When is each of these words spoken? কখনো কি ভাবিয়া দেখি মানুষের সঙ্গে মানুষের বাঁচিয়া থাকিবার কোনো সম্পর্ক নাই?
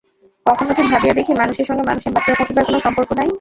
কখনো 0.45 0.71
কি 0.77 0.81
ভাবিয়া 0.91 1.13
দেখি 1.19 1.31
মানুষের 1.35 1.65
সঙ্গে 1.69 1.83
মানুষের 1.89 2.11
বাঁচিয়া 2.15 2.37
থাকিবার 2.39 2.67
কোনো 2.67 2.79
সম্পর্ক 2.85 3.09
নাই? 3.13 3.29